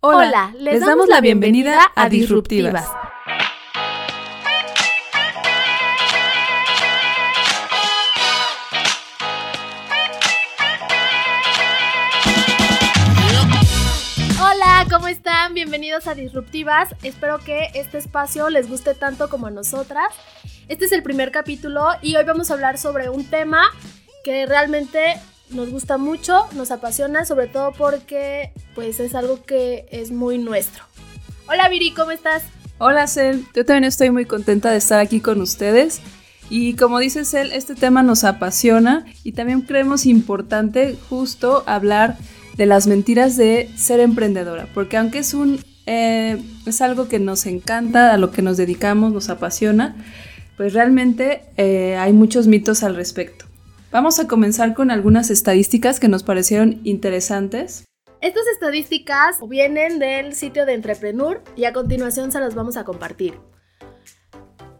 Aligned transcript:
Hola, 0.00 0.54
les, 0.56 0.80
damos, 0.80 1.08
la 1.08 1.20
bienvenida 1.20 1.90
a 1.96 2.08
Disruptivas. 2.08 2.86
Hola, 14.40 14.86
¿cómo 14.88 15.08
están? 15.08 15.54
Bienvenidos 15.54 16.06
a 16.06 16.14
Disruptivas. 16.14 16.94
Espero 17.02 17.38
que 17.40 17.70
este 17.74 17.98
espacio 17.98 18.50
les 18.50 18.68
guste 18.68 18.94
tanto 18.94 19.28
como 19.28 19.48
a 19.48 19.50
nosotras. 19.50 20.14
Este 20.68 20.84
es 20.84 20.92
el 20.92 21.02
primer 21.02 21.32
capítulo 21.32 21.88
y 22.02 22.14
hoy 22.14 22.24
vamos 22.24 22.52
a 22.52 22.54
hablar 22.54 22.78
sobre 22.78 23.08
un 23.08 23.28
tema 23.28 23.68
que 24.22 24.46
realmente 24.46 25.16
nos 25.50 25.70
gusta 25.70 25.98
mucho, 25.98 26.46
nos 26.54 26.70
apasiona, 26.70 27.24
sobre 27.24 27.46
todo 27.46 27.72
porque 27.72 28.52
pues 28.74 29.00
es 29.00 29.14
algo 29.14 29.42
que 29.44 29.86
es 29.90 30.10
muy 30.10 30.38
nuestro. 30.38 30.84
Hola 31.48 31.68
Viri, 31.68 31.92
¿cómo 31.92 32.10
estás? 32.10 32.44
Hola 32.78 33.06
Cel, 33.06 33.44
yo 33.54 33.64
también 33.64 33.84
estoy 33.84 34.10
muy 34.10 34.24
contenta 34.24 34.70
de 34.70 34.76
estar 34.76 35.00
aquí 35.00 35.20
con 35.20 35.40
ustedes. 35.40 36.00
Y 36.50 36.74
como 36.74 36.98
dice 36.98 37.24
Cel, 37.24 37.52
este 37.52 37.74
tema 37.74 38.02
nos 38.02 38.24
apasiona 38.24 39.04
y 39.24 39.32
también 39.32 39.62
creemos 39.62 40.06
importante 40.06 40.96
justo 41.08 41.62
hablar 41.66 42.16
de 42.56 42.66
las 42.66 42.86
mentiras 42.86 43.36
de 43.36 43.70
ser 43.76 44.00
emprendedora, 44.00 44.66
porque 44.74 44.96
aunque 44.96 45.18
es 45.18 45.34
un 45.34 45.60
eh, 45.90 46.42
es 46.66 46.82
algo 46.82 47.08
que 47.08 47.18
nos 47.18 47.46
encanta, 47.46 48.12
a 48.12 48.18
lo 48.18 48.30
que 48.30 48.42
nos 48.42 48.58
dedicamos, 48.58 49.10
nos 49.10 49.30
apasiona, 49.30 49.96
pues 50.58 50.74
realmente 50.74 51.44
eh, 51.56 51.96
hay 51.96 52.12
muchos 52.12 52.46
mitos 52.46 52.82
al 52.82 52.94
respecto. 52.94 53.46
Vamos 53.90 54.18
a 54.18 54.28
comenzar 54.28 54.74
con 54.74 54.90
algunas 54.90 55.30
estadísticas 55.30 55.98
que 55.98 56.08
nos 56.08 56.22
parecieron 56.22 56.78
interesantes. 56.84 57.86
Estas 58.20 58.46
estadísticas 58.48 59.38
vienen 59.48 59.98
del 59.98 60.34
sitio 60.34 60.66
de 60.66 60.74
Entrepreneur 60.74 61.42
y 61.56 61.64
a 61.64 61.72
continuación 61.72 62.30
se 62.30 62.38
las 62.38 62.54
vamos 62.54 62.76
a 62.76 62.84
compartir. 62.84 63.40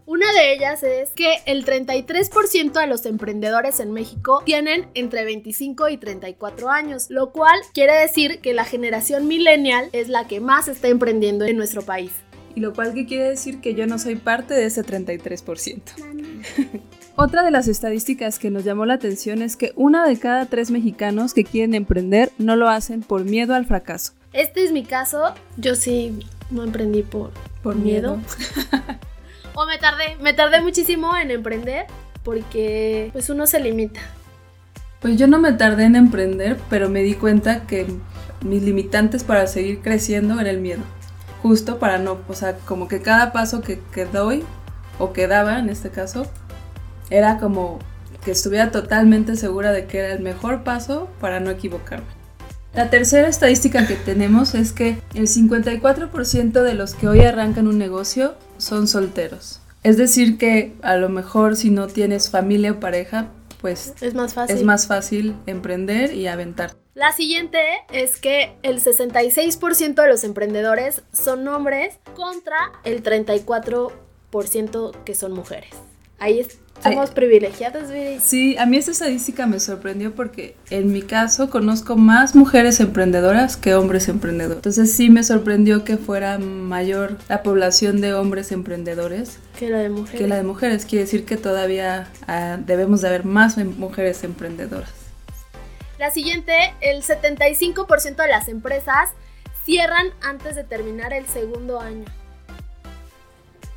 Una 0.05 0.31
de 0.33 0.53
ellas 0.53 0.83
es 0.83 1.09
que 1.15 1.37
el 1.47 1.65
33% 1.65 2.79
de 2.79 2.87
los 2.87 3.05
emprendedores 3.07 3.79
en 3.79 3.91
México 3.93 4.43
tienen 4.45 4.87
entre 4.93 5.25
25 5.25 5.89
y 5.89 5.97
34 5.97 6.69
años, 6.69 7.07
lo 7.09 7.31
cual 7.31 7.59
quiere 7.73 7.93
decir 7.93 8.41
que 8.41 8.53
la 8.53 8.63
generación 8.63 9.27
millennial 9.27 9.89
es 9.91 10.07
la 10.09 10.27
que 10.27 10.39
más 10.39 10.67
está 10.67 10.87
emprendiendo 10.87 11.45
en 11.45 11.57
nuestro 11.57 11.81
país. 11.81 12.11
Y 12.53 12.59
lo 12.59 12.73
cual 12.73 12.93
que 12.93 13.07
quiere 13.07 13.29
decir 13.29 13.59
que 13.59 13.73
yo 13.73 13.87
no 13.87 13.97
soy 13.97 14.17
parte 14.17 14.53
de 14.53 14.65
ese 14.65 14.83
33%. 14.83 15.81
Otra 17.21 17.43
de 17.43 17.51
las 17.51 17.67
estadísticas 17.67 18.39
que 18.39 18.49
nos 18.49 18.63
llamó 18.63 18.85
la 18.85 18.93
atención 18.93 19.41
es 19.41 19.57
que 19.57 19.73
una 19.75 20.07
de 20.07 20.17
cada 20.17 20.45
tres 20.45 20.71
mexicanos 20.71 21.33
que 21.33 21.43
quieren 21.43 21.73
emprender 21.73 22.31
no 22.37 22.55
lo 22.55 22.69
hacen 22.69 23.01
por 23.01 23.25
miedo 23.25 23.55
al 23.55 23.65
fracaso. 23.65 24.13
Este 24.31 24.63
es 24.63 24.71
mi 24.71 24.85
caso. 24.85 25.33
Yo 25.57 25.75
sí 25.75 26.17
no 26.49 26.63
emprendí 26.63 27.03
por, 27.03 27.31
por 27.61 27.75
miedo. 27.75 28.19
o 29.53 29.65
me 29.65 29.77
tardé, 29.79 30.15
me 30.21 30.31
tardé 30.31 30.61
muchísimo 30.61 31.13
en 31.17 31.31
emprender 31.31 31.87
porque 32.23 33.09
pues 33.11 33.29
uno 33.29 33.47
se 33.47 33.59
limita. 33.59 33.99
Pues 35.01 35.17
yo 35.17 35.27
no 35.27 35.39
me 35.39 35.51
tardé 35.51 35.83
en 35.83 35.97
emprender, 35.97 36.55
pero 36.69 36.87
me 36.87 37.03
di 37.03 37.15
cuenta 37.15 37.67
que 37.67 37.85
mis 38.45 38.63
limitantes 38.63 39.25
para 39.25 39.45
seguir 39.47 39.81
creciendo 39.81 40.39
era 40.39 40.51
el 40.51 40.61
miedo. 40.61 40.83
Justo 41.43 41.79
para 41.79 41.97
no, 41.97 42.19
o 42.29 42.33
sea, 42.33 42.55
como 42.59 42.87
que 42.87 43.01
cada 43.01 43.33
paso 43.33 43.59
que, 43.59 43.81
que 43.93 44.05
doy, 44.05 44.41
o 44.99 45.11
que 45.11 45.27
daba 45.27 45.59
en 45.59 45.67
este 45.67 45.89
caso, 45.89 46.25
era 47.09 47.37
como 47.37 47.79
que 48.23 48.31
estuviera 48.31 48.71
totalmente 48.71 49.35
segura 49.35 49.71
de 49.71 49.85
que 49.85 49.99
era 49.99 50.13
el 50.13 50.19
mejor 50.19 50.63
paso 50.63 51.09
para 51.19 51.39
no 51.39 51.49
equivocarme. 51.49 52.07
La 52.73 52.89
tercera 52.89 53.27
estadística 53.27 53.87
que 53.87 53.95
tenemos 53.95 54.53
es 54.53 54.73
que 54.73 54.97
el 55.15 55.27
54% 55.27 56.61
de 56.61 56.73
los 56.75 56.93
que 56.93 57.07
hoy 57.07 57.21
arrancan 57.21 57.67
un 57.67 57.79
negocio 57.79 58.35
son 58.57 58.87
solteros. 58.87 59.61
Es 59.83 59.97
decir 59.97 60.37
que 60.37 60.75
a 60.81 60.97
lo 60.97 61.09
mejor 61.09 61.55
si 61.55 61.71
no 61.71 61.87
tienes 61.87 62.29
familia 62.29 62.73
o 62.73 62.79
pareja, 62.79 63.29
pues 63.61 63.93
es 64.01 64.13
más 64.13 64.33
fácil, 64.33 64.55
es 64.55 64.63
más 64.63 64.87
fácil 64.87 65.35
emprender 65.47 66.13
y 66.13 66.27
aventar. 66.27 66.75
La 66.93 67.13
siguiente 67.13 67.59
es 67.91 68.19
que 68.19 68.55
el 68.61 68.83
66% 68.83 70.01
de 70.01 70.07
los 70.07 70.23
emprendedores 70.23 71.01
son 71.13 71.47
hombres 71.47 71.97
contra 72.13 72.57
el 72.83 73.01
34% 73.01 74.91
que 75.05 75.15
son 75.15 75.31
mujeres. 75.31 75.71
Ahí 76.19 76.39
es 76.39 76.59
somos 76.81 77.11
privilegiadas, 77.11 77.91
Viri. 77.91 78.19
Sí, 78.19 78.57
a 78.57 78.65
mí 78.65 78.77
esa 78.77 78.91
estadística 78.91 79.45
me 79.45 79.59
sorprendió 79.59 80.15
porque 80.15 80.55
en 80.69 80.91
mi 80.91 81.01
caso 81.01 81.49
conozco 81.49 81.97
más 81.97 82.35
mujeres 82.35 82.79
emprendedoras 82.79 83.57
que 83.57 83.75
hombres 83.75 84.07
emprendedores. 84.07 84.57
Entonces 84.57 84.93
sí 84.93 85.09
me 85.09 85.23
sorprendió 85.23 85.83
que 85.83 85.97
fuera 85.97 86.37
mayor 86.37 87.17
la 87.27 87.43
población 87.43 87.99
de 88.01 88.13
hombres 88.13 88.51
emprendedores 88.51 89.39
que 89.57 89.69
la 89.69 89.79
de 89.79 89.89
mujeres. 89.89 90.21
Que 90.21 90.27
la 90.27 90.37
de 90.37 90.43
mujeres. 90.43 90.85
Quiere 90.85 91.03
decir 91.03 91.25
que 91.25 91.35
todavía 91.35 92.07
ah, 92.27 92.57
debemos 92.65 93.01
de 93.01 93.09
haber 93.09 93.25
más 93.25 93.57
em, 93.57 93.77
mujeres 93.77 94.23
emprendedoras. 94.23 94.91
La 95.97 96.11
siguiente, 96.11 96.53
el 96.79 97.03
75% 97.03 98.15
de 98.15 98.27
las 98.29 98.47
empresas 98.47 99.09
cierran 99.65 100.07
antes 100.21 100.55
de 100.55 100.63
terminar 100.63 101.11
el 101.11 101.25
segundo 101.25 101.81
año. 101.81 102.05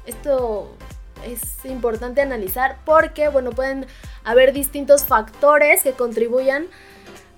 Esto 0.06 0.76
es 1.24 1.64
importante 1.64 2.20
analizar 2.20 2.78
porque, 2.84 3.28
bueno, 3.28 3.50
pueden 3.50 3.86
haber 4.24 4.52
distintos 4.52 5.04
factores 5.04 5.82
que 5.82 5.92
contribuyan 5.92 6.66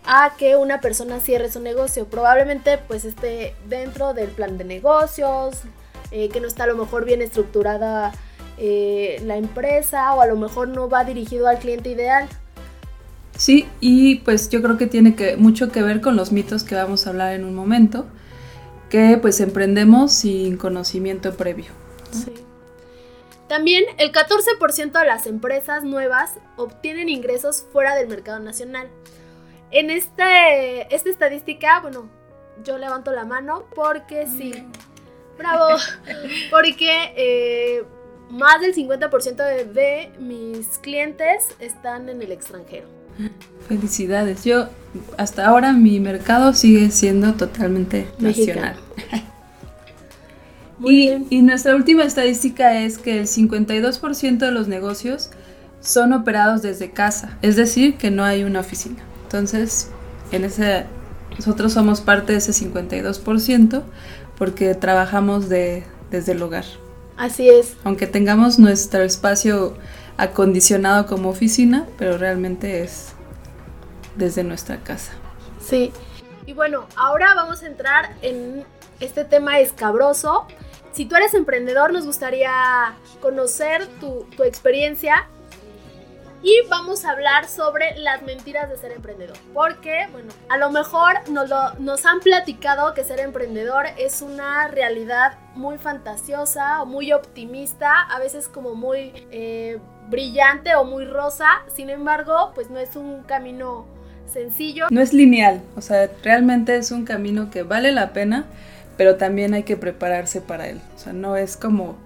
a 0.07 0.35
que 0.37 0.57
una 0.57 0.81
persona 0.81 1.21
cierre 1.21 1.51
su 1.51 1.61
negocio. 1.61 2.07
Probablemente 2.07 2.79
pues 2.79 3.05
esté 3.05 3.55
dentro 3.69 4.15
del 4.15 4.31
plan 4.31 4.59
de 4.59 4.65
negocios, 4.65 5.63
eh, 6.11 6.29
que 6.29 6.41
no 6.41 6.47
está 6.47 6.65
a 6.65 6.67
lo 6.67 6.77
mejor 6.77 7.05
bien 7.05 7.23
estructurada 7.23 8.13
eh, 8.57 9.21
la 9.25 9.37
empresa 9.37 10.15
o 10.15 10.21
a 10.21 10.27
lo 10.27 10.37
mejor 10.37 10.69
no 10.69 10.89
va 10.89 11.05
dirigido 11.05 11.49
al 11.49 11.59
cliente 11.59 11.91
ideal. 11.91 12.29
Sí, 13.37 13.67
y 13.81 14.17
pues 14.17 14.49
yo 14.49 14.63
creo 14.63 14.79
que 14.79 14.87
tiene 14.87 15.17
que, 15.17 15.37
mucho 15.37 15.73
que 15.73 15.83
ver 15.83 16.01
con 16.01 16.15
los 16.15 16.31
mitos 16.31 16.63
que 16.63 16.77
vamos 16.77 17.07
a 17.07 17.11
hablar 17.11 17.35
en 17.35 17.45
un 17.45 17.55
momento, 17.55 18.07
que 18.91 19.19
pues 19.21 19.41
emprendemos 19.41 20.13
sin 20.13 20.57
conocimiento 20.57 21.35
previo. 21.35 21.84
También 23.49 23.85
el 23.99 24.11
14% 24.11 24.99
de 24.99 25.07
las 25.07 25.27
empresas 25.27 25.85
nuevas 25.85 26.35
obtienen 26.57 27.09
ingresos 27.09 27.67
fuera 27.73 27.95
del 27.95 28.09
mercado 28.09 28.39
nacional. 28.39 28.89
En 29.71 29.91
este, 29.91 30.95
esta 30.95 31.11
estadística, 31.11 31.81
bueno, 31.81 32.09
yo 32.63 32.79
levanto 32.79 33.13
la 33.13 33.25
mano 33.25 33.65
porque 33.75 34.27
sí. 34.27 34.55
Bravo. 35.37 35.77
Porque 36.51 37.13
eh, 37.17 37.83
más 38.31 38.61
del 38.61 38.73
50% 38.73 39.35
de, 39.35 39.65
de, 39.65 40.11
mis 40.21 40.79
clientes 40.79 41.49
están 41.59 42.09
en 42.09 42.23
el 42.23 42.31
extranjero. 42.31 42.87
Felicidades. 43.69 44.45
Yo 44.45 44.69
hasta 45.19 45.47
ahora 45.47 45.73
mi 45.73 45.99
mercado 45.99 46.53
sigue 46.53 46.91
siendo 46.91 47.35
totalmente 47.35 48.07
nacional. 48.19 48.77
Y, 50.91 51.43
nuestra 51.43 51.75
última 51.75 52.05
estadística 52.05 52.81
es 52.81 52.99
que 52.99 53.19
el 53.19 53.27
52% 53.27 54.39
de 54.39 54.51
los 54.51 54.69
negocios 54.69 55.31
son 55.81 56.13
operados 56.13 56.63
desde 56.63 56.91
casa, 56.91 57.39
es 57.43 57.57
decir, 57.57 57.97
que 57.97 58.11
no 58.11 58.25
hay 58.25 58.45
una 58.45 58.61
oficina. 58.61 59.03
Entonces, 59.25 59.91
en 60.33 60.45
ese, 60.45 60.87
nosotros 61.37 61.73
somos 61.73 62.01
parte 62.01 62.33
de 62.33 62.39
ese 62.39 62.53
52% 62.53 63.83
porque 64.37 64.75
trabajamos 64.75 65.49
de, 65.49 65.85
desde 66.11 66.33
el 66.33 66.43
hogar. 66.43 66.65
Así 67.17 67.49
es. 67.49 67.77
Aunque 67.85 68.07
tengamos 68.07 68.59
nuestro 68.59 69.03
espacio 69.03 69.77
acondicionado 70.17 71.07
como 71.07 71.29
oficina, 71.29 71.87
pero 71.99 72.19
realmente 72.19 72.83
es 72.83 73.13
desde 74.17 74.45
nuestra 74.45 74.79
casa. 74.79 75.13
Sí. 75.65 75.93
Y 76.47 76.53
bueno, 76.53 76.87
ahora 76.97 77.35
vamos 77.35 77.63
a 77.63 77.67
entrar 77.67 78.17
en 78.23 78.65
este 79.01 79.25
tema 79.25 79.61
escabroso 79.61 80.47
si 80.95 81.07
tú 81.07 81.17
eres 81.17 81.35
emprendedor, 81.35 81.93
nos 81.93 82.07
gustaría 82.07 82.95
conocer 83.21 83.87
tu, 84.01 84.27
experiencia 84.45 85.27
y 86.43 86.55
vamos 86.69 87.05
a 87.05 87.11
hablar 87.11 87.49
sobre 87.49 87.99
las 87.99 88.23
mentiras 88.23 88.71
de 88.71 88.77
ser 88.77 88.93
emprendedor. 88.93 89.37
Porque, 89.53 90.07
bueno, 90.13 90.29
a 90.49 90.59
lo 90.59 90.71
mejor 90.71 91.29
nos, 91.31 91.51
nos 91.81 92.07
han 92.07 92.21
platicado 92.21 92.95
que 92.95 93.03
ser 93.03 93.19
emprendedor 93.19 93.87
es 93.99 94.23
una 94.23 94.69
realidad 94.69 95.39
muy 95.55 95.79
fantasiosa 95.79 96.83
o 96.83 96.87
muy 96.87 97.13
optimista, 97.13 98.03
a 98.03 98.19
veces 98.21 98.47
como 98.47 98.75
muy 98.75 99.27
eh, 99.31 99.79
brillante 100.11 100.77
o 100.77 100.85
muy 100.85 101.07
rosa. 101.07 101.47
Sin 101.75 101.91
embargo, 101.91 102.53
pues 102.55 102.71
no 102.71 102.79
es 102.79 102.95
un 102.95 103.23
camino 103.23 103.87
sencillo. 104.31 104.87
No 104.91 105.01
es 105.01 105.13
lineal, 105.13 105.63
o 105.77 105.81
sea, 105.81 106.11
realmente 106.23 106.77
es 106.77 106.91
un 106.91 107.05
camino 107.05 107.51
que 107.51 107.63
vale 107.63 107.91
la 107.91 108.13
pena 108.13 108.45
pero 108.97 109.17
también 109.17 109.55
hay 109.55 109.65
que 109.65 109.77
prepararse 109.77 110.41
para 110.41 110.69
él. 110.69 110.81
O 110.95 110.99
sea, 110.99 111.13
no 111.13 111.37
es 111.37 111.57
como 111.57 111.97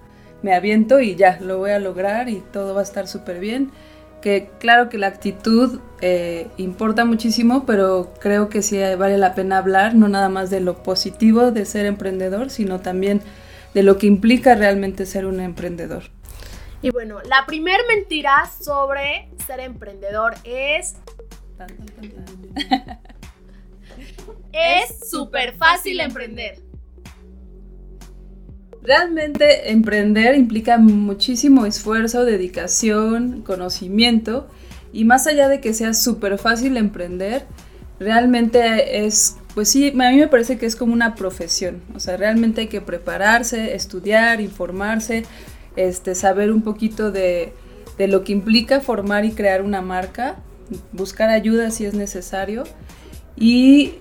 me 0.41 0.53
aviento 0.53 0.99
y 0.99 1.15
ya, 1.15 1.37
lo 1.41 1.57
voy 1.57 1.71
a 1.71 1.79
lograr 1.79 2.29
y 2.29 2.41
todo 2.53 2.73
va 2.73 2.81
a 2.81 2.83
estar 2.83 3.07
súper 3.07 3.39
bien. 3.39 3.71
que 4.21 4.49
claro 4.59 4.89
que 4.89 4.97
la 4.97 5.07
actitud 5.07 5.79
eh, 6.01 6.47
importa 6.57 7.05
muchísimo, 7.05 7.65
pero 7.65 8.13
creo 8.19 8.49
que 8.49 8.61
sí 8.61 8.77
vale 8.97 9.17
la 9.17 9.33
pena 9.33 9.57
hablar, 9.57 9.95
no 9.95 10.09
nada 10.09 10.27
más 10.27 10.49
de 10.49 10.59
lo 10.59 10.83
positivo 10.83 11.51
de 11.51 11.65
ser 11.65 11.85
emprendedor, 11.85 12.49
sino 12.49 12.81
también 12.81 13.21
de 13.73 13.83
lo 13.83 13.97
que 13.97 14.07
implica 14.07 14.55
realmente 14.55 15.05
ser 15.05 15.25
un 15.25 15.39
emprendedor. 15.39 16.03
Y 16.81 16.91
bueno, 16.91 17.21
la 17.23 17.45
primer 17.45 17.79
mentira 17.87 18.49
sobre 18.61 19.29
ser 19.45 19.61
emprendedor 19.61 20.35
es... 20.43 20.95
es 24.53 25.09
súper 25.09 25.55
fácil 25.55 25.99
emprender. 25.99 26.68
Realmente 28.81 29.71
emprender 29.71 30.35
implica 30.35 30.77
muchísimo 30.77 31.65
esfuerzo, 31.65 32.23
dedicación, 32.23 33.41
conocimiento 33.41 34.47
y 34.93 35.03
más 35.03 35.27
allá 35.27 35.49
de 35.49 35.59
que 35.59 35.73
sea 35.73 35.93
súper 35.93 36.37
fácil 36.37 36.77
emprender, 36.77 37.45
realmente 37.99 39.05
es, 39.05 39.35
pues 39.53 39.69
sí, 39.69 39.89
a 39.89 40.11
mí 40.11 40.17
me 40.17 40.27
parece 40.27 40.57
que 40.57 40.65
es 40.65 40.75
como 40.75 40.93
una 40.93 41.15
profesión, 41.15 41.81
o 41.93 41.99
sea, 41.99 42.15
realmente 42.15 42.61
hay 42.61 42.67
que 42.67 42.81
prepararse, 42.81 43.75
estudiar, 43.75 44.39
informarse, 44.39 45.23
este, 45.75 46.15
saber 46.15 46.51
un 46.51 46.61
poquito 46.61 47.11
de, 47.11 47.53
de 47.97 48.07
lo 48.07 48.23
que 48.23 48.31
implica 48.31 48.79
formar 48.79 49.25
y 49.25 49.31
crear 49.31 49.61
una 49.61 49.81
marca, 49.81 50.37
buscar 50.93 51.29
ayuda 51.29 51.69
si 51.69 51.85
es 51.85 51.93
necesario. 51.93 52.63
Y 53.35 53.93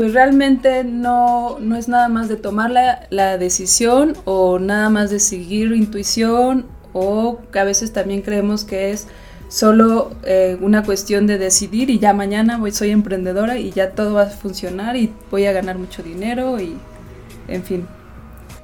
pues 0.00 0.14
realmente 0.14 0.82
no, 0.82 1.58
no 1.60 1.76
es 1.76 1.86
nada 1.86 2.08
más 2.08 2.30
de 2.30 2.36
tomar 2.36 2.70
la, 2.70 3.36
decisión 3.36 4.16
o 4.24 4.58
nada 4.58 4.88
más 4.88 5.10
de 5.10 5.20
seguir 5.20 5.72
intuición 5.72 6.64
o 6.94 7.38
que 7.52 7.58
a 7.58 7.64
veces 7.64 7.92
también 7.92 8.22
creemos 8.22 8.64
que 8.64 8.92
es 8.92 9.08
solo 9.48 10.16
eh, 10.24 10.56
una 10.62 10.84
cuestión 10.84 11.26
de 11.26 11.36
decidir 11.36 11.90
y 11.90 11.98
ya 11.98 12.14
mañana 12.14 12.58
soy 12.72 12.92
emprendedora 12.92 13.58
y 13.58 13.72
ya 13.72 13.90
todo 13.90 14.14
va 14.14 14.22
a 14.22 14.26
funcionar 14.28 14.96
y 14.96 15.12
voy 15.30 15.44
a 15.44 15.52
ganar 15.52 15.76
mucho 15.76 16.02
dinero 16.02 16.58
y 16.58 16.78
en 17.48 17.62
fin. 17.62 17.86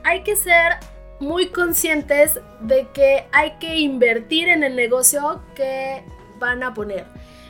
Hay 0.04 0.22
que 0.22 0.36
ser 0.36 0.76
muy 1.20 1.48
conscientes 1.48 2.40
de 2.62 2.88
que 2.94 3.26
hay 3.32 3.58
que 3.60 3.76
invertir 3.76 4.48
en 4.48 4.64
el 4.64 4.74
negocio 4.74 5.42
que 5.54 6.02
van 6.38 6.62
a 6.62 6.74
poner. 6.74 7.04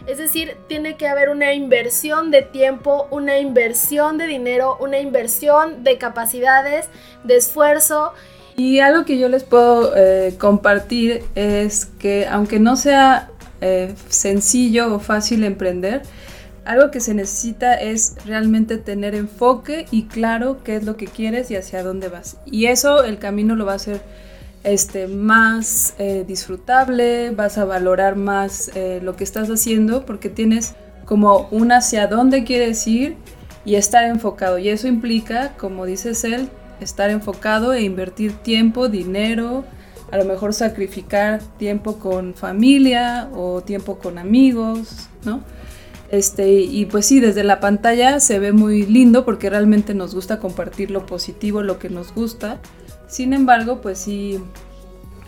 Es 0.06 0.19
decir, 0.19 0.56
tiene 0.69 0.97
que 0.97 1.09
haber 1.09 1.31
una 1.31 1.53
inversión 1.53 2.31
de 2.31 2.43
tiempo, 2.43 3.09
una 3.11 3.38
inversión 3.38 4.19
de 4.19 4.27
dinero, 4.27 4.77
una 4.81 5.00
inversión 5.00 5.83
de 5.83 5.99
capacidades, 5.99 6.88
de 7.25 7.37
esfuerzo. 7.37 8.12
Y 8.56 8.79
algo 8.79 9.05
que 9.05 9.19
yo 9.19 9.29
les 9.29 9.43
puedo 9.43 9.94
eh, 9.97 10.35
compartir 10.38 11.25
es 11.35 11.87
que 11.87 12.27
aunque 12.27 12.61
no 12.61 12.77
sea 12.77 13.31
eh, 13.61 13.94
sencillo 14.09 14.94
o 14.94 15.00
fácil 15.00 15.43
emprender, 15.43 16.03
algo 16.65 16.91
que 16.91 17.00
se 17.00 17.15
necesita 17.15 17.75
es 17.75 18.17
realmente 18.27 18.77
tener 18.77 19.15
enfoque 19.15 19.87
y 19.91 20.05
claro 20.05 20.62
qué 20.65 20.77
es 20.77 20.85
lo 20.85 20.97
que 20.97 21.06
quieres 21.06 21.50
y 21.50 21.56
hacia 21.56 21.83
dónde 21.83 22.09
vas. 22.09 22.38
Y 22.44 22.67
eso 22.67 23.05
el 23.05 23.19
camino 23.19 23.56
lo 23.56 23.67
va 23.67 23.73
a 23.73 23.77
hacer 23.77 24.00
este, 24.66 25.06
más 25.06 25.94
eh, 25.98 26.24
disfrutable, 26.26 27.30
vas 27.30 27.56
a 27.56 27.64
valorar 27.64 28.16
más 28.16 28.72
eh, 28.74 28.98
lo 29.00 29.14
que 29.14 29.22
estás 29.22 29.48
haciendo 29.48 30.04
porque 30.04 30.28
tienes 30.28 30.74
como 31.04 31.46
un 31.52 31.70
hacia 31.70 32.08
dónde 32.08 32.42
quieres 32.42 32.84
ir 32.88 33.16
y 33.64 33.76
estar 33.76 34.04
enfocado. 34.04 34.58
Y 34.58 34.68
eso 34.68 34.88
implica, 34.88 35.52
como 35.56 35.86
dices 35.86 36.24
él, 36.24 36.50
estar 36.80 37.10
enfocado 37.10 37.74
e 37.74 37.82
invertir 37.82 38.32
tiempo, 38.32 38.88
dinero, 38.88 39.64
a 40.10 40.16
lo 40.16 40.24
mejor 40.24 40.52
sacrificar 40.52 41.40
tiempo 41.58 42.00
con 42.00 42.34
familia 42.34 43.30
o 43.34 43.60
tiempo 43.60 44.00
con 44.00 44.18
amigos, 44.18 45.08
¿no? 45.24 45.42
Este, 46.10 46.52
y 46.54 46.86
pues 46.86 47.06
sí, 47.06 47.20
desde 47.20 47.44
la 47.44 47.60
pantalla 47.60 48.18
se 48.18 48.40
ve 48.40 48.50
muy 48.50 48.84
lindo 48.84 49.24
porque 49.24 49.48
realmente 49.48 49.94
nos 49.94 50.12
gusta 50.12 50.40
compartir 50.40 50.90
lo 50.90 51.06
positivo, 51.06 51.62
lo 51.62 51.78
que 51.78 51.88
nos 51.88 52.12
gusta, 52.12 52.58
sin 53.06 53.32
embargo, 53.32 53.81
pues 53.81 53.99
sí 53.99 54.43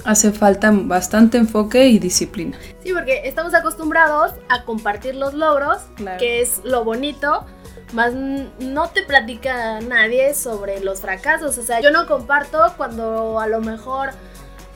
hace 0.04 0.32
falta 0.32 0.70
bastante 0.72 1.38
enfoque 1.38 1.88
y 1.88 1.98
disciplina. 1.98 2.58
Sí, 2.82 2.92
porque 2.92 3.22
estamos 3.24 3.54
acostumbrados 3.54 4.32
a 4.48 4.64
compartir 4.64 5.14
los 5.14 5.34
logros, 5.34 5.78
que 6.18 6.40
es 6.40 6.60
lo 6.64 6.84
bonito, 6.84 7.44
más 7.92 8.12
no 8.14 8.88
te 8.90 9.02
platica 9.02 9.80
nadie 9.80 10.34
sobre 10.34 10.80
los 10.80 11.00
fracasos. 11.00 11.58
O 11.58 11.62
sea, 11.62 11.80
yo 11.80 11.90
no 11.90 12.06
comparto 12.06 12.58
cuando 12.76 13.40
a 13.40 13.46
lo 13.46 13.60
mejor 13.60 14.10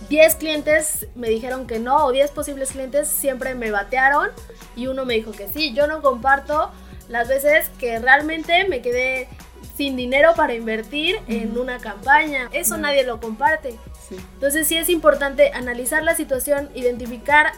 10 0.08 0.34
clientes 0.36 1.06
me 1.14 1.28
dijeron 1.28 1.66
que 1.66 1.78
no, 1.78 2.06
o 2.06 2.12
10 2.12 2.30
posibles 2.32 2.72
clientes 2.72 3.08
siempre 3.08 3.54
me 3.54 3.70
batearon 3.70 4.30
y 4.76 4.86
uno 4.86 5.04
me 5.04 5.14
dijo 5.14 5.32
que 5.32 5.48
sí. 5.48 5.72
Yo 5.74 5.86
no 5.86 6.02
comparto 6.02 6.70
las 7.12 7.28
veces 7.28 7.70
que 7.78 7.98
realmente 7.98 8.66
me 8.68 8.80
quedé 8.80 9.28
sin 9.76 9.96
dinero 9.96 10.32
para 10.34 10.54
invertir 10.54 11.20
en 11.28 11.56
una 11.58 11.78
campaña. 11.78 12.48
Eso 12.52 12.78
nadie 12.78 13.04
lo 13.04 13.20
comparte. 13.20 13.78
Entonces 14.34 14.66
sí 14.66 14.78
es 14.78 14.88
importante 14.88 15.52
analizar 15.52 16.02
la 16.02 16.14
situación, 16.16 16.70
identificar 16.74 17.52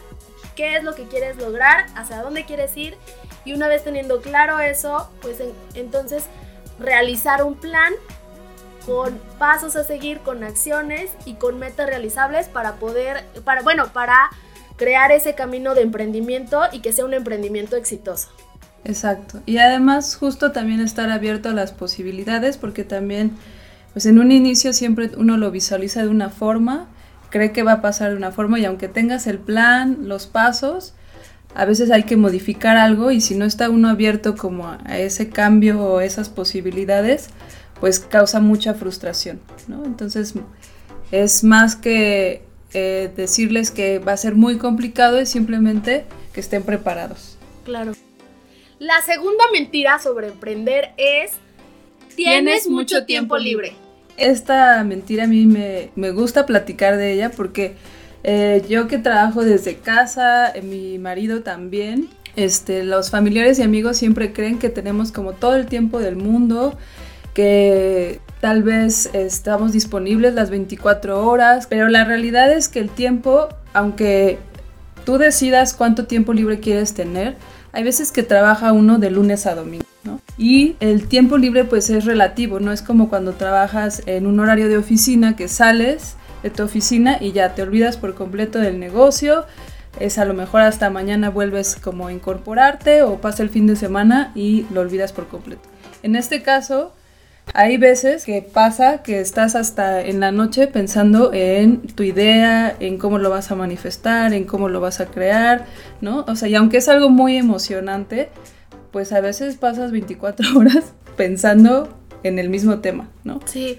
qué 0.57 0.75
es 0.75 0.83
lo 0.83 0.93
que 0.93 1.05
quieres 1.05 1.37
lograr, 1.37 1.85
hacia 1.95 2.21
dónde 2.21 2.43
quieres 2.43 2.75
ir 2.75 2.97
y 3.45 3.53
una 3.53 3.69
vez 3.69 3.83
teniendo 3.83 4.21
claro 4.21 4.59
eso, 4.59 5.09
pues 5.21 5.41
entonces 5.73 6.25
realizar 6.77 7.41
un 7.41 7.55
plan 7.55 7.93
con 8.85 9.19
pasos 9.39 9.77
a 9.77 9.85
seguir, 9.85 10.19
con 10.19 10.43
acciones 10.43 11.11
y 11.25 11.35
con 11.35 11.59
metas 11.59 11.87
realizables 11.87 12.47
para 12.47 12.73
poder, 12.73 13.23
para, 13.45 13.61
bueno, 13.61 13.87
para 13.93 14.31
crear 14.75 15.13
ese 15.13 15.33
camino 15.33 15.75
de 15.75 15.81
emprendimiento 15.81 16.61
y 16.73 16.81
que 16.81 16.91
sea 16.91 17.05
un 17.05 17.13
emprendimiento 17.13 17.77
exitoso. 17.77 18.29
Exacto. 18.85 19.41
Y 19.45 19.57
además 19.57 20.15
justo 20.15 20.51
también 20.51 20.79
estar 20.79 21.09
abierto 21.09 21.49
a 21.49 21.53
las 21.53 21.71
posibilidades 21.71 22.57
porque 22.57 22.83
también, 22.83 23.31
pues 23.93 24.05
en 24.05 24.19
un 24.19 24.31
inicio 24.31 24.73
siempre 24.73 25.11
uno 25.17 25.37
lo 25.37 25.51
visualiza 25.51 26.03
de 26.03 26.09
una 26.09 26.29
forma, 26.29 26.87
cree 27.31 27.51
que 27.51 27.63
va 27.63 27.73
a 27.73 27.81
pasar 27.81 28.11
de 28.11 28.17
una 28.17 28.31
forma 28.31 28.59
y 28.59 28.65
aunque 28.65 28.87
tengas 28.87 29.27
el 29.27 29.39
plan, 29.39 30.07
los 30.07 30.27
pasos, 30.27 30.93
a 31.55 31.65
veces 31.65 31.89
hay 31.89 32.03
que 32.03 32.15
modificar 32.15 32.77
algo 32.77 33.11
y 33.11 33.21
si 33.21 33.35
no 33.35 33.45
está 33.45 33.69
uno 33.69 33.89
abierto 33.89 34.35
como 34.35 34.67
a 34.67 34.99
ese 34.99 35.29
cambio 35.29 35.81
o 35.81 35.99
esas 35.99 36.29
posibilidades, 36.29 37.29
pues 37.79 37.99
causa 37.99 38.39
mucha 38.39 38.75
frustración, 38.75 39.39
¿no? 39.67 39.83
Entonces 39.83 40.35
es 41.11 41.43
más 41.43 41.75
que 41.75 42.43
eh, 42.73 43.11
decirles 43.15 43.71
que 43.71 43.99
va 43.99 44.11
a 44.11 44.17
ser 44.17 44.35
muy 44.35 44.57
complicado, 44.57 45.17
es 45.17 45.29
simplemente 45.29 46.05
que 46.33 46.39
estén 46.39 46.61
preparados. 46.61 47.37
Claro. 47.63 47.93
La 48.79 49.01
segunda 49.01 49.43
mentira 49.53 49.99
sobre 49.99 50.27
emprender 50.27 50.89
es 50.97 51.31
tienes 52.15 52.67
mucho 52.67 53.05
tiempo 53.05 53.37
libre. 53.37 53.73
Esta 54.17 54.83
mentira 54.83 55.25
a 55.25 55.27
mí 55.27 55.45
me, 55.45 56.11
gusta 56.11 56.45
platicar 56.45 56.97
de 56.97 57.13
ella 57.13 57.31
porque 57.31 57.75
eh, 58.23 58.63
yo 58.67 58.87
que 58.87 58.97
trabajo 58.97 59.43
desde 59.43 59.75
casa, 59.77 60.49
eh, 60.49 60.61
mi 60.61 60.99
marido 60.99 61.41
también, 61.41 62.09
este, 62.35 62.83
los 62.83 63.11
familiares 63.11 63.59
y 63.59 63.61
amigos 63.63 63.97
siempre 63.97 64.33
creen 64.33 64.59
que 64.59 64.69
tenemos 64.69 65.13
como 65.13 65.33
todo 65.33 65.55
el 65.55 65.67
tiempo 65.67 65.99
del 65.99 66.17
mundo, 66.17 66.77
que 67.33 68.19
tal 68.41 68.61
vez 68.63 69.09
estamos 69.13 69.71
disponibles 69.71 70.33
las 70.33 70.49
24 70.49 71.25
horas, 71.25 71.67
pero 71.67 71.87
la 71.87 72.03
realidad 72.03 72.51
es 72.51 72.67
que 72.67 72.79
el 72.79 72.89
tiempo, 72.89 73.47
aunque 73.73 74.37
tú 75.05 75.17
decidas 75.17 75.73
cuánto 75.73 76.05
tiempo 76.07 76.33
libre 76.33 76.59
quieres 76.59 76.93
tener, 76.93 77.37
hay 77.75 77.83
veces 77.83 78.13
que 78.13 78.23
trabaja 78.23 78.71
uno 78.71 78.99
de 78.99 79.11
lunes 79.11 79.45
a 79.45 79.53
domingo, 79.53 79.83
¿no? 80.05 80.21
Y 80.37 80.77
el 80.79 81.09
tiempo 81.09 81.37
libre 81.37 81.65
pues 81.65 81.89
es 81.89 82.05
relativo, 82.05 82.61
no 82.61 82.71
es 82.71 82.81
como 82.81 83.09
cuando 83.09 83.33
trabajas 83.33 84.01
en 84.05 84.27
un 84.27 84.39
horario 84.39 84.69
de 84.69 84.77
oficina 84.77 85.35
que 85.35 85.49
sales 85.49 86.15
de 86.41 86.51
tu 86.51 86.63
oficina 86.63 87.17
y 87.19 87.33
ya 87.33 87.53
te 87.53 87.63
olvidas 87.63 87.97
por 87.97 88.15
completo 88.15 88.59
del 88.59 88.79
negocio, 88.79 89.43
es 89.99 90.17
a 90.17 90.23
lo 90.23 90.33
mejor 90.33 90.61
hasta 90.61 90.89
mañana 90.89 91.29
vuelves 91.29 91.75
como 91.75 92.07
a 92.07 92.13
incorporarte 92.13 93.03
o 93.03 93.19
pasa 93.19 93.43
el 93.43 93.49
fin 93.49 93.67
de 93.67 93.75
semana 93.75 94.31
y 94.35 94.65
lo 94.71 94.79
olvidas 94.79 95.11
por 95.11 95.27
completo. 95.27 95.67
En 96.01 96.15
este 96.15 96.43
caso, 96.43 96.93
hay 97.53 97.77
veces 97.77 98.25
que 98.25 98.41
pasa 98.41 99.03
que 99.03 99.19
estás 99.19 99.55
hasta 99.55 100.01
en 100.01 100.19
la 100.19 100.31
noche 100.31 100.67
pensando 100.67 101.31
en 101.33 101.81
tu 101.87 102.03
idea, 102.03 102.75
en 102.79 102.97
cómo 102.97 103.17
lo 103.17 103.29
vas 103.29 103.51
a 103.51 103.55
manifestar, 103.55 104.33
en 104.33 104.45
cómo 104.45 104.67
lo 104.67 104.81
vas 104.81 104.99
a 104.99 105.05
crear, 105.05 105.65
¿no? 106.01 106.25
O 106.27 106.35
sea, 106.35 106.49
y 106.49 106.55
aunque 106.55 106.77
es 106.77 106.89
algo 106.89 107.09
muy 107.09 107.37
emocionante, 107.37 108.29
pues 108.91 109.13
a 109.13 109.21
veces 109.21 109.57
pasas 109.57 109.91
24 109.91 110.47
horas 110.57 110.93
pensando 111.15 111.97
en 112.23 112.39
el 112.39 112.49
mismo 112.49 112.79
tema, 112.79 113.09
¿no? 113.23 113.39
Sí. 113.45 113.77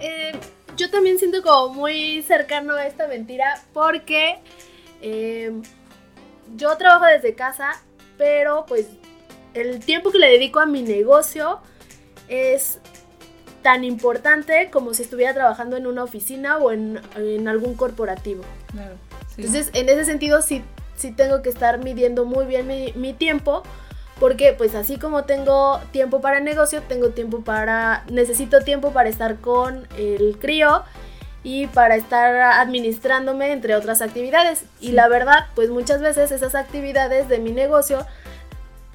Eh, 0.00 0.32
yo 0.76 0.90
también 0.90 1.18
siento 1.18 1.42
como 1.42 1.72
muy 1.74 2.22
cercano 2.22 2.74
a 2.74 2.86
esta 2.86 3.08
mentira 3.08 3.62
porque 3.72 4.36
eh, 5.00 5.52
yo 6.56 6.76
trabajo 6.76 7.06
desde 7.06 7.34
casa, 7.34 7.82
pero 8.18 8.66
pues 8.66 8.86
el 9.54 9.80
tiempo 9.80 10.10
que 10.10 10.18
le 10.18 10.30
dedico 10.30 10.60
a 10.60 10.66
mi 10.66 10.82
negocio 10.82 11.60
es 12.28 12.80
tan 13.62 13.84
importante 13.84 14.70
como 14.70 14.94
si 14.94 15.02
estuviera 15.02 15.34
trabajando 15.34 15.76
en 15.76 15.86
una 15.86 16.04
oficina 16.04 16.58
o 16.58 16.72
en, 16.72 17.00
algún 17.48 17.74
corporativo. 17.74 18.42
Entonces, 19.36 19.70
en 19.74 19.88
ese 19.88 20.04
sentido, 20.04 20.42
sí, 20.42 20.62
sí 20.96 21.12
tengo 21.12 21.42
que 21.42 21.48
estar 21.48 21.82
midiendo 21.82 22.24
muy 22.24 22.46
bien 22.46 22.66
mi, 22.66 22.92
mi 22.94 23.12
tiempo 23.12 23.62
porque 24.18 24.54
pues 24.56 24.74
así 24.74 24.98
como 24.98 25.24
tengo 25.24 25.80
tiempo 25.92 26.20
para 26.20 26.38
el 26.38 26.44
negocio, 26.44 26.82
tengo 26.82 27.10
tiempo 27.10 27.42
para, 27.42 28.04
necesito 28.10 28.60
tiempo 28.60 28.92
para 28.92 29.08
estar 29.08 29.36
con 29.36 29.86
el 29.98 30.38
crío 30.40 30.84
y 31.42 31.66
para 31.68 31.96
estar 31.96 32.34
administrándome 32.60 33.52
entre 33.52 33.76
otras 33.76 34.00
actividades. 34.00 34.64
Y 34.80 34.92
la 34.92 35.08
verdad, 35.08 35.46
pues 35.54 35.70
muchas 35.70 36.00
veces 36.00 36.32
esas 36.32 36.54
actividades 36.54 37.28
de 37.28 37.38
mi 37.38 37.52
negocio, 37.52 38.06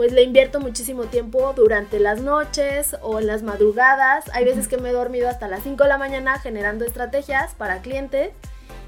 pues 0.02 0.14
le 0.14 0.24
invierto 0.24 0.60
muchísimo 0.60 1.04
tiempo 1.04 1.54
durante 1.56 2.00
las 2.00 2.24
noches 2.24 2.96
o 3.04 3.20
en 3.20 3.28
las 3.28 3.44
madrugadas. 3.44 4.26
Hay 4.34 4.46
veces 4.46 4.68
que 4.68 4.80
me 4.80 4.90
he 4.90 4.94
dormido 4.94 5.30
hasta 5.30 5.48
las 5.48 5.62
5 5.62 5.84
de 5.84 5.90
la 5.90 6.00
mañana 6.00 6.40
generando 6.40 6.86
estrategias 6.86 7.54
para 7.54 7.84
clientes 7.84 8.32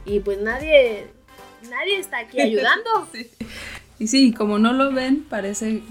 y 0.07 0.21
pues 0.21 0.41
nadie, 0.41 1.05
nadie 1.69 1.99
está 1.99 2.17
aquí 2.17 2.41
ayudando. 2.41 3.07
Y 3.99 4.07
sí, 4.07 4.33
como 4.33 4.57
no 4.57 4.73
lo 4.73 4.91
ven, 4.91 5.23
parece 5.29 5.83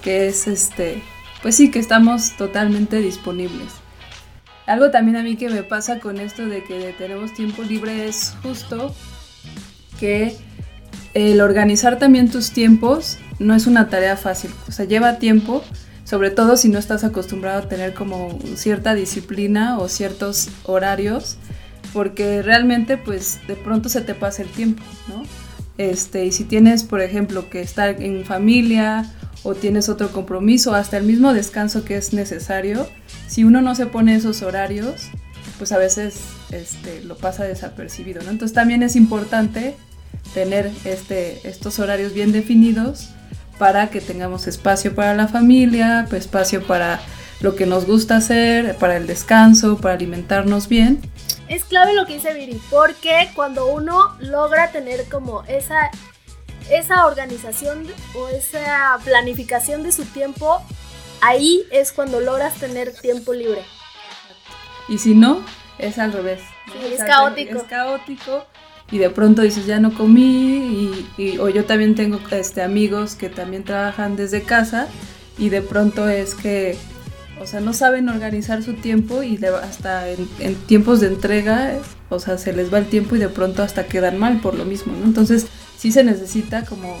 que 0.00 0.28
es 0.28 0.46
este, 0.46 1.02
pues 1.42 1.56
sí, 1.56 1.72
que 1.72 1.80
estamos 1.80 2.36
totalmente 2.36 2.98
disponibles. 2.98 3.72
Algo 4.66 4.92
también 4.92 5.16
a 5.16 5.24
mí 5.24 5.36
que 5.36 5.48
me 5.48 5.64
pasa 5.64 5.98
con 5.98 6.20
esto 6.20 6.46
de 6.46 6.62
que 6.62 6.94
tenemos 6.96 7.34
tiempo 7.34 7.64
libre 7.64 8.06
es 8.06 8.36
justo 8.44 8.94
que 9.98 10.36
el 11.14 11.40
organizar 11.40 11.98
también 11.98 12.30
tus 12.30 12.52
tiempos 12.52 13.18
no 13.38 13.54
es 13.54 13.66
una 13.66 13.88
tarea 13.88 14.16
fácil, 14.16 14.50
o 14.68 14.72
sea, 14.72 14.84
lleva 14.84 15.18
tiempo, 15.18 15.62
sobre 16.04 16.30
todo 16.30 16.56
si 16.56 16.68
no 16.68 16.78
estás 16.78 17.04
acostumbrado 17.04 17.60
a 17.60 17.68
tener 17.68 17.94
como 17.94 18.38
cierta 18.56 18.94
disciplina 18.94 19.78
o 19.78 19.88
ciertos 19.88 20.48
horarios, 20.64 21.36
porque 21.92 22.42
realmente 22.42 22.96
pues 22.96 23.40
de 23.46 23.56
pronto 23.56 23.88
se 23.88 24.00
te 24.00 24.14
pasa 24.14 24.42
el 24.42 24.48
tiempo, 24.48 24.82
¿no? 25.08 25.22
Este, 25.76 26.24
y 26.24 26.32
si 26.32 26.44
tienes, 26.44 26.82
por 26.82 27.00
ejemplo, 27.00 27.48
que 27.50 27.60
estar 27.60 28.02
en 28.02 28.24
familia 28.24 29.04
o 29.44 29.54
tienes 29.54 29.88
otro 29.88 30.10
compromiso, 30.10 30.74
hasta 30.74 30.96
el 30.96 31.04
mismo 31.04 31.32
descanso 31.32 31.84
que 31.84 31.96
es 31.96 32.12
necesario, 32.12 32.88
si 33.28 33.44
uno 33.44 33.62
no 33.62 33.76
se 33.76 33.86
pone 33.86 34.16
esos 34.16 34.42
horarios, 34.42 35.08
pues 35.58 35.70
a 35.72 35.78
veces 35.78 36.20
este, 36.50 37.02
lo 37.04 37.16
pasa 37.16 37.44
desapercibido, 37.44 38.22
¿no? 38.22 38.30
Entonces 38.30 38.54
también 38.54 38.82
es 38.82 38.96
importante 38.96 39.76
tener 40.34 40.70
este, 40.84 41.46
estos 41.48 41.78
horarios 41.78 42.12
bien 42.12 42.32
definidos 42.32 43.10
para 43.58 43.90
que 43.90 44.00
tengamos 44.00 44.46
espacio 44.46 44.94
para 44.94 45.14
la 45.14 45.28
familia, 45.28 46.06
espacio 46.12 46.66
para 46.66 47.00
lo 47.40 47.54
que 47.54 47.66
nos 47.66 47.86
gusta 47.86 48.16
hacer, 48.16 48.76
para 48.76 48.96
el 48.96 49.06
descanso, 49.06 49.78
para 49.78 49.94
alimentarnos 49.94 50.68
bien. 50.68 51.00
Es 51.48 51.64
clave 51.64 51.94
lo 51.94 52.06
que 52.06 52.14
dice 52.14 52.34
Viri, 52.34 52.60
porque 52.70 53.30
cuando 53.34 53.66
uno 53.66 54.16
logra 54.20 54.70
tener 54.70 55.04
como 55.08 55.44
esa 55.44 55.90
esa 56.70 57.06
organización 57.06 57.86
o 58.14 58.28
esa 58.28 58.98
planificación 59.04 59.82
de 59.82 59.92
su 59.92 60.04
tiempo, 60.04 60.60
ahí 61.22 61.64
es 61.70 61.92
cuando 61.92 62.20
logras 62.20 62.54
tener 62.54 62.92
tiempo 62.92 63.32
libre. 63.32 63.62
Y 64.88 64.98
si 64.98 65.14
no, 65.14 65.42
es 65.78 65.98
al 65.98 66.12
revés. 66.12 66.40
es 66.92 67.02
caótico. 67.02 67.58
Es 67.58 67.62
caótico 67.64 68.46
y 68.90 68.98
de 68.98 69.10
pronto 69.10 69.42
dices 69.42 69.66
ya 69.66 69.80
no 69.80 69.92
comí 69.92 71.06
y, 71.18 71.38
o 71.38 71.48
yo 71.48 71.64
también 71.64 71.94
tengo 71.94 72.20
este, 72.30 72.62
amigos 72.62 73.14
que 73.14 73.28
también 73.28 73.64
trabajan 73.64 74.16
desde 74.16 74.42
casa 74.42 74.88
y 75.36 75.50
de 75.50 75.62
pronto 75.62 76.08
es 76.08 76.34
que, 76.34 76.76
o 77.40 77.46
sea, 77.46 77.60
no 77.60 77.72
saben 77.72 78.08
organizar 78.08 78.62
su 78.62 78.74
tiempo 78.74 79.22
y 79.22 79.38
hasta 79.62 80.08
en, 80.08 80.28
en, 80.40 80.54
tiempos 80.54 81.00
de 81.00 81.08
entrega, 81.08 81.74
o 82.08 82.18
sea, 82.18 82.38
se 82.38 82.52
les 82.52 82.72
va 82.72 82.78
el 82.78 82.86
tiempo 82.86 83.14
y 83.14 83.18
de 83.18 83.28
pronto 83.28 83.62
hasta 83.62 83.86
quedan 83.86 84.18
mal 84.18 84.40
por 84.40 84.54
lo 84.54 84.64
mismo, 84.64 84.94
¿no? 84.98 85.04
Entonces, 85.04 85.46
sí 85.76 85.92
se 85.92 86.02
necesita 86.02 86.64
como 86.64 86.96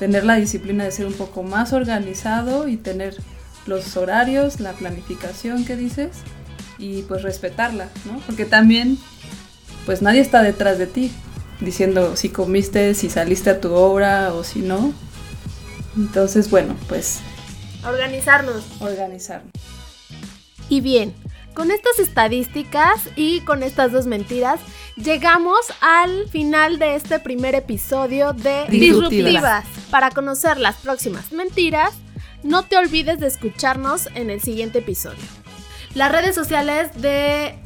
tener 0.00 0.24
la 0.24 0.36
disciplina 0.36 0.84
de 0.84 0.90
ser 0.90 1.06
un 1.06 1.12
poco 1.12 1.42
más 1.42 1.72
organizado 1.72 2.66
y 2.66 2.76
tener 2.76 3.16
los 3.66 3.96
horarios, 3.96 4.58
la 4.58 4.72
planificación 4.72 5.64
que 5.64 5.76
dices 5.76 6.10
y 6.78 7.02
pues 7.02 7.22
respetarla, 7.22 7.88
¿no? 8.06 8.18
Porque 8.26 8.46
también 8.46 8.98
pues 9.84 10.02
nadie 10.02 10.20
está 10.20 10.42
detrás 10.42 10.78
de 10.78 10.86
ti 10.86 11.12
diciendo 11.60 12.16
si 12.16 12.28
comiste, 12.28 12.94
si 12.94 13.08
saliste 13.08 13.50
a 13.50 13.60
tu 13.60 13.72
hora 13.72 14.32
o 14.34 14.44
si 14.44 14.60
no. 14.60 14.92
Entonces, 15.96 16.50
bueno, 16.50 16.76
pues 16.88 17.20
organizarnos. 17.86 18.64
Organizarnos. 18.80 19.52
Y 20.68 20.80
bien, 20.80 21.14
con 21.54 21.70
estas 21.70 21.98
estadísticas 21.98 23.08
y 23.16 23.40
con 23.40 23.62
estas 23.62 23.92
dos 23.92 24.06
mentiras, 24.06 24.60
llegamos 24.96 25.60
al 25.80 26.28
final 26.28 26.78
de 26.78 26.96
este 26.96 27.18
primer 27.18 27.54
episodio 27.54 28.32
de 28.32 28.66
Disruptivas. 28.68 29.64
Para 29.90 30.10
conocer 30.10 30.58
las 30.58 30.76
próximas 30.76 31.32
mentiras, 31.32 31.94
no 32.42 32.64
te 32.64 32.76
olvides 32.76 33.20
de 33.20 33.28
escucharnos 33.28 34.08
en 34.14 34.30
el 34.30 34.40
siguiente 34.40 34.80
episodio. 34.80 35.22
Las 35.94 36.12
redes 36.12 36.34
sociales 36.34 36.90
de 37.00 37.58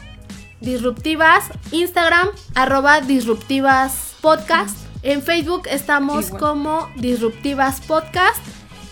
Disruptivas, 0.60 1.44
Instagram, 1.72 2.28
arroba 2.54 3.00
Disruptivas 3.00 4.14
Podcast. 4.20 4.76
En 5.02 5.22
Facebook 5.22 5.62
estamos 5.70 6.30
como 6.30 6.88
Disruptivas 6.96 7.80
Podcast. 7.80 8.40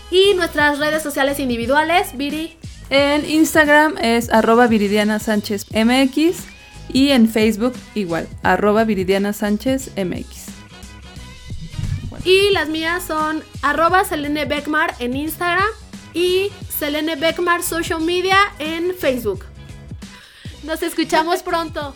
Y 0.09 0.33
nuestras 0.35 0.79
redes 0.79 1.03
sociales 1.03 1.39
individuales, 1.39 2.17
Viri. 2.17 2.57
En 2.89 3.29
Instagram 3.29 3.95
es 4.01 4.31
arroba 4.31 4.65
Viridiana 4.65 5.19
Sánchez 5.19 5.67
MX 5.71 6.37
y 6.91 7.09
en 7.09 7.29
Facebook 7.29 7.73
igual, 7.93 8.27
arroba 8.41 8.83
Viridiana 8.83 9.31
Sánchez 9.33 9.91
MX. 9.95 10.47
Y 12.25 12.49
las 12.51 12.67
mías 12.67 13.03
son 13.03 13.43
arroba 13.61 14.03
Selene 14.05 14.45
Beckmar 14.45 14.95
en 14.97 15.15
Instagram 15.15 15.69
y 16.15 16.49
Selene 16.75 17.15
Beckmar 17.15 17.61
Social 17.61 18.01
Media 18.01 18.37
en 18.57 18.95
Facebook. 18.95 19.45
Nos 20.63 20.83
escuchamos 20.83 21.41
pronto. 21.41 21.93